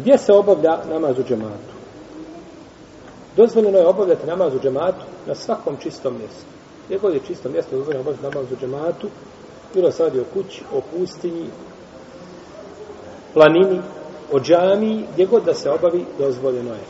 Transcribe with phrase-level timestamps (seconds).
[0.00, 1.74] Gdje se obavlja namaz u džematu?
[3.36, 6.44] Dozvoljeno je obavljati namaz u džematu na svakom čistom mjestu.
[6.86, 9.08] Gdje god je čisto mjesto, dozvoljeno je obavljati namaz u džematu,
[9.74, 11.46] bilo se radi o kući, o pustinji,
[13.34, 13.80] planini,
[14.32, 16.84] o džamiji, gdje god da se obavi, dozvoljeno je.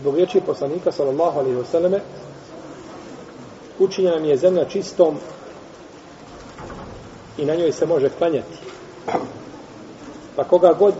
[0.00, 2.00] Zbog riječi poslanika, sallallahu alaihi wa sallame,
[3.78, 5.16] učinjena mi je zemlja čistom
[7.38, 8.58] i na njoj se može klanjati.
[10.36, 10.94] Pa koga god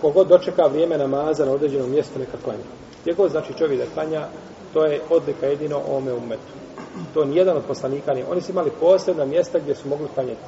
[0.00, 2.64] kogod dočeka vrijeme namaza na određenom mjestu neka klanja.
[3.02, 4.26] Gdje god znači čovjek da klanja,
[4.72, 6.52] to je odlika jedino ome umetu.
[7.14, 8.26] To nijedan od poslanika nije.
[8.30, 10.40] Oni su imali posebna mjesta gdje su mogli klanjati.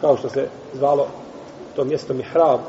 [0.00, 1.06] Kao što se zvalo
[1.76, 2.60] to mjesto mihrab,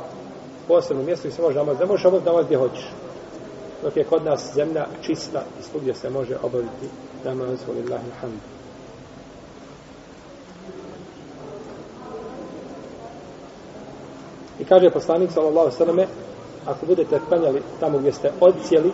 [0.67, 1.79] posebno mjesto gdje se može namaz.
[1.79, 2.89] Ne možeš obaviti namaz gdje hoćeš.
[3.83, 6.87] Dok je kod nas zemlja čista i svugdje se može obaviti
[7.23, 8.60] namaz, volillahi hamdu.
[14.61, 16.07] I kaže poslanik sallallahu alejhi
[16.65, 18.91] ako budete klanjali tamo gdje ste odcijeli,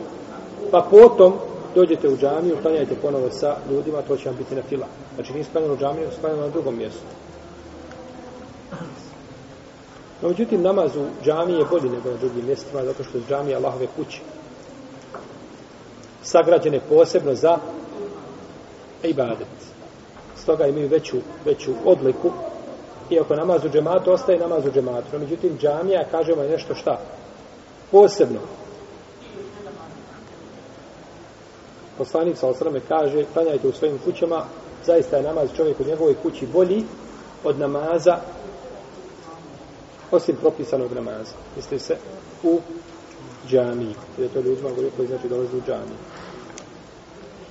[0.72, 1.34] pa potom
[1.76, 4.88] dođete u džamiju, klanjajte ponovo sa ljudima, to će vam biti na fila.
[5.16, 7.04] Znači nije sklanjeno u džamiju, sklanjeno na drugom mjestu.
[10.22, 13.58] No, međutim, namaz u džamiji je bolji nego na drugim mjestima, zato što je džamija
[13.58, 14.20] Allahove kuće.
[16.24, 17.58] Sagrađene posebno za
[19.04, 19.48] ibadet.
[20.38, 22.32] Stoga imaju veću, veću odliku
[23.10, 25.08] iako namaz u džematu ostaje namaz u džematu.
[25.14, 27.00] No, međutim, džamija, kažemo, je nešto šta?
[27.92, 28.40] Posebno.
[31.98, 34.44] Poslanik sa osrame kaže, klanjajte u svojim kućama,
[34.86, 36.84] zaista je namaz čovjek u njegovoj kući bolji
[37.44, 38.18] od namaza
[40.12, 41.36] osim propisanog namaza.
[41.56, 41.98] Misli se
[42.44, 42.60] u
[43.48, 43.96] džamiji.
[44.18, 45.98] Jer to ljudima koji znači dolazi u džamiju.